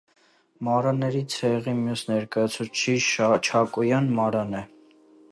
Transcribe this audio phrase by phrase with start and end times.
[0.67, 4.63] Մարաների ցեղի մյուս ներկայացուցիչի չակոյան մարան է։